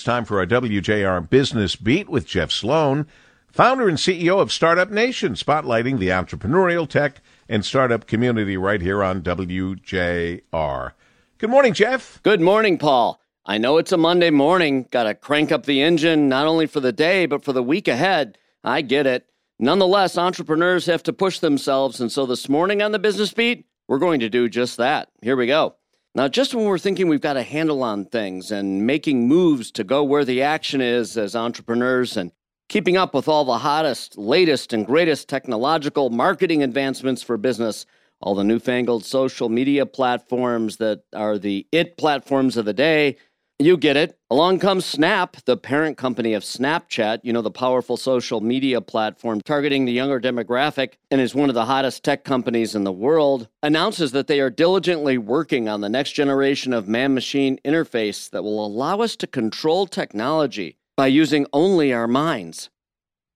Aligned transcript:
It's 0.00 0.06
time 0.06 0.24
for 0.24 0.38
our 0.38 0.46
WJR 0.46 1.28
Business 1.28 1.76
Beat 1.76 2.08
with 2.08 2.26
Jeff 2.26 2.50
Sloan, 2.50 3.06
founder 3.52 3.86
and 3.86 3.98
CEO 3.98 4.40
of 4.40 4.50
Startup 4.50 4.90
Nation, 4.90 5.34
spotlighting 5.34 5.98
the 5.98 6.08
entrepreneurial 6.08 6.88
tech 6.88 7.20
and 7.50 7.62
startup 7.62 8.06
community 8.06 8.56
right 8.56 8.80
here 8.80 9.04
on 9.04 9.20
WJR. 9.20 10.92
Good 11.36 11.50
morning, 11.50 11.74
Jeff. 11.74 12.18
Good 12.22 12.40
morning, 12.40 12.78
Paul. 12.78 13.20
I 13.44 13.58
know 13.58 13.76
it's 13.76 13.92
a 13.92 13.98
Monday 13.98 14.30
morning. 14.30 14.86
Got 14.90 15.02
to 15.02 15.14
crank 15.14 15.52
up 15.52 15.66
the 15.66 15.82
engine 15.82 16.30
not 16.30 16.46
only 16.46 16.66
for 16.66 16.80
the 16.80 16.92
day, 16.92 17.26
but 17.26 17.44
for 17.44 17.52
the 17.52 17.62
week 17.62 17.86
ahead. 17.86 18.38
I 18.64 18.80
get 18.80 19.06
it. 19.06 19.26
Nonetheless, 19.58 20.16
entrepreneurs 20.16 20.86
have 20.86 21.02
to 21.02 21.12
push 21.12 21.40
themselves. 21.40 22.00
And 22.00 22.10
so 22.10 22.24
this 22.24 22.48
morning 22.48 22.80
on 22.80 22.92
the 22.92 22.98
Business 22.98 23.34
Beat, 23.34 23.66
we're 23.86 23.98
going 23.98 24.20
to 24.20 24.30
do 24.30 24.48
just 24.48 24.78
that. 24.78 25.10
Here 25.20 25.36
we 25.36 25.46
go. 25.46 25.74
Now, 26.12 26.26
just 26.26 26.54
when 26.54 26.64
we're 26.64 26.78
thinking 26.78 27.08
we've 27.08 27.20
got 27.20 27.36
a 27.36 27.42
handle 27.44 27.84
on 27.84 28.04
things 28.04 28.50
and 28.50 28.84
making 28.84 29.28
moves 29.28 29.70
to 29.72 29.84
go 29.84 30.02
where 30.02 30.24
the 30.24 30.42
action 30.42 30.80
is 30.80 31.16
as 31.16 31.36
entrepreneurs 31.36 32.16
and 32.16 32.32
keeping 32.68 32.96
up 32.96 33.14
with 33.14 33.28
all 33.28 33.44
the 33.44 33.58
hottest, 33.58 34.18
latest, 34.18 34.72
and 34.72 34.84
greatest 34.84 35.28
technological 35.28 36.10
marketing 36.10 36.64
advancements 36.64 37.22
for 37.22 37.36
business, 37.36 37.86
all 38.20 38.34
the 38.34 38.42
newfangled 38.42 39.04
social 39.04 39.48
media 39.48 39.86
platforms 39.86 40.78
that 40.78 41.02
are 41.14 41.38
the 41.38 41.68
it 41.70 41.96
platforms 41.96 42.56
of 42.56 42.64
the 42.64 42.72
day, 42.72 43.16
you 43.66 43.76
get 43.76 43.96
it. 43.96 44.18
Along 44.30 44.58
comes 44.58 44.86
Snap, 44.86 45.36
the 45.44 45.56
parent 45.56 45.98
company 45.98 46.32
of 46.32 46.42
Snapchat, 46.42 47.20
you 47.22 47.32
know, 47.32 47.42
the 47.42 47.50
powerful 47.50 47.96
social 47.96 48.40
media 48.40 48.80
platform 48.80 49.40
targeting 49.40 49.84
the 49.84 49.92
younger 49.92 50.20
demographic 50.20 50.94
and 51.10 51.20
is 51.20 51.34
one 51.34 51.48
of 51.48 51.54
the 51.54 51.66
hottest 51.66 52.02
tech 52.02 52.24
companies 52.24 52.74
in 52.74 52.84
the 52.84 52.92
world, 52.92 53.48
announces 53.62 54.12
that 54.12 54.28
they 54.28 54.40
are 54.40 54.50
diligently 54.50 55.18
working 55.18 55.68
on 55.68 55.80
the 55.80 55.88
next 55.88 56.12
generation 56.12 56.72
of 56.72 56.88
man 56.88 57.12
machine 57.12 57.58
interface 57.64 58.30
that 58.30 58.42
will 58.42 58.64
allow 58.64 59.00
us 59.00 59.14
to 59.16 59.26
control 59.26 59.86
technology 59.86 60.78
by 60.96 61.06
using 61.06 61.46
only 61.52 61.92
our 61.92 62.08
minds. 62.08 62.70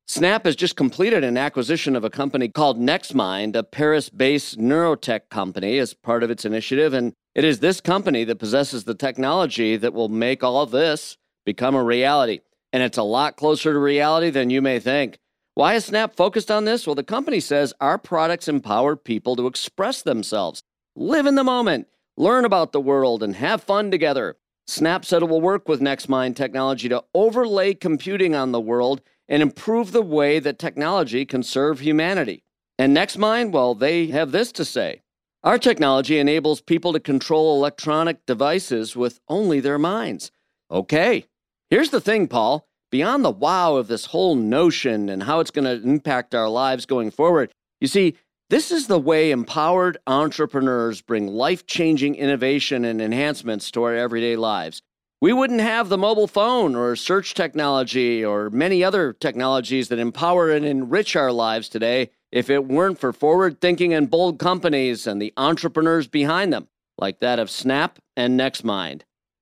Snap 0.06 0.44
has 0.44 0.55
just 0.55 0.77
completed 0.77 1.24
an 1.24 1.38
acquisition 1.38 1.97
of 1.97 2.05
a 2.05 2.10
company 2.10 2.48
called 2.48 2.78
NextMind, 2.78 3.56
a 3.56 3.62
Paris 3.62 4.10
based 4.10 4.58
neurotech 4.58 5.30
company, 5.30 5.78
as 5.78 5.94
part 5.94 6.22
of 6.22 6.30
its 6.30 6.44
initiative. 6.44 6.92
And 6.92 7.14
it 7.34 7.42
is 7.42 7.60
this 7.60 7.80
company 7.80 8.22
that 8.25 8.38
possesses 8.38 8.84
the 8.84 8.94
technology 8.94 9.78
that 9.78 9.94
will 9.94 10.10
make 10.10 10.44
all 10.44 10.66
this 10.66 11.16
become 11.47 11.75
a 11.75 11.82
reality. 11.82 12.41
And 12.70 12.82
it's 12.82 12.98
a 12.98 13.02
lot 13.02 13.36
closer 13.36 13.72
to 13.72 13.78
reality 13.78 14.28
than 14.28 14.50
you 14.50 14.60
may 14.60 14.78
think. 14.78 15.19
Why 15.55 15.75
is 15.75 15.86
Snap 15.86 16.14
focused 16.14 16.50
on 16.50 16.66
this? 16.66 16.86
Well, 16.86 16.94
the 16.94 17.02
company 17.02 17.41
says 17.41 17.72
our 17.80 17.97
products 17.97 18.48
empower 18.48 18.97
people 18.97 19.36
to 19.36 19.47
express 19.47 20.02
themselves, 20.02 20.62
live 20.97 21.25
in 21.25 21.36
the 21.36 21.44
moment, 21.44 21.86
learn 22.16 22.44
about 22.44 22.72
the 22.72 22.80
world, 22.80 23.22
and 23.22 23.36
have 23.36 23.62
fun 23.62 23.91
together. 23.91 24.36
Snap 24.66 25.05
said 25.05 25.22
it 25.22 25.28
will 25.28 25.41
work 25.41 25.69
with 25.69 25.80
NextMind 25.80 26.36
technology 26.36 26.88
to 26.88 27.05
overlay 27.14 27.72
computing 27.72 28.34
on 28.34 28.52
the 28.52 28.60
world 28.60 29.00
and 29.28 29.42
improve 29.42 29.92
the 29.92 30.03
way 30.03 30.39
that 30.39 30.58
technology 30.58 31.25
can 31.25 31.42
serve 31.42 31.80
humanity. 31.80 32.44
And 32.78 32.97
NextMind, 32.97 33.53
well, 33.53 33.75
they 33.75 34.08
have 34.08 34.33
this 34.33 34.53
to 34.53 34.64
say 34.64 35.03
Our 35.42 35.58
technology 35.58 36.19
enables 36.19 36.61
people 36.62 36.92
to 36.94 37.00
control 37.00 37.55
electronic 37.56 38.25
devices 38.27 38.97
with 38.97 39.20
only 39.28 39.61
their 39.61 39.78
minds. 39.78 40.31
Okay, 40.70 41.27
here's 41.69 41.91
the 41.91 42.00
thing, 42.00 42.28
Paul. 42.28 42.66
Beyond 42.91 43.25
the 43.25 43.31
wow 43.31 43.77
of 43.77 43.89
this 43.89 44.06
whole 44.06 44.36
notion 44.36 45.08
and 45.08 45.25
how 45.25 45.41
it's 45.41 45.50
going 45.50 45.64
to 45.64 45.86
impact 45.86 46.34
our 46.34 46.48
lives 46.48 46.86
going 46.86 47.11
forward, 47.11 47.53
you 47.81 47.88
see, 47.88 48.16
this 48.50 48.70
is 48.70 48.86
the 48.86 48.98
way 48.98 49.31
empowered 49.31 49.98
entrepreneurs 50.06 51.03
bring 51.03 51.27
life 51.27 51.66
changing 51.66 52.14
innovation 52.14 52.84
and 52.84 53.03
enhancements 53.03 53.70
to 53.72 53.83
our 53.83 53.94
everyday 53.94 54.36
lives. 54.36 54.81
We 55.25 55.33
wouldn't 55.33 55.62
have 55.62 55.89
the 55.89 55.97
mobile 55.97 56.27
phone 56.27 56.77
or 56.77 56.94
search 56.97 57.33
technology 57.33 58.22
or 58.22 58.50
many 58.50 58.84
other 58.84 59.14
technologies 59.14 59.89
that 59.89 59.98
empower 59.98 60.50
and 60.50 60.66
enrich 60.66 61.16
our 61.16 61.33
lives 61.33 61.70
today 61.70 62.11
if 62.31 62.50
it 62.50 62.66
weren't 62.66 62.98
for 62.98 63.11
forward 63.11 63.58
thinking 63.58 63.94
and 63.94 64.11
bold 64.11 64.39
companies 64.39 65.06
and 65.06 65.22
the 65.22 65.32
entrepreneurs 65.38 66.06
behind 66.09 66.53
them, 66.53 66.69
like 66.98 67.21
that 67.21 67.38
of 67.38 67.48
Snap 67.48 67.98
and 68.15 68.38
NextMind. 68.38 69.00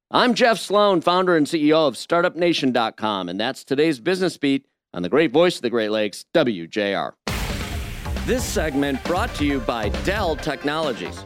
I'm 0.09 0.34
Jeff 0.34 0.61
Sloan, 0.61 1.01
founder 1.01 1.37
and 1.37 1.49
CEO 1.49 1.89
of 1.89 1.95
StartupNation.com, 1.95 3.29
and 3.29 3.41
that's 3.41 3.65
today's 3.65 3.99
Business 3.99 4.37
Beat 4.37 4.69
on 4.95 5.03
the 5.03 5.09
great 5.09 5.33
voice 5.33 5.56
of 5.56 5.62
the 5.62 5.71
Great 5.71 5.91
Lakes, 5.91 6.25
WJR. 6.33 7.15
This 8.25 8.45
segment 8.45 9.03
brought 9.03 9.35
to 9.35 9.45
you 9.45 9.59
by 9.59 9.89
Dell 10.05 10.37
Technologies. 10.37 11.25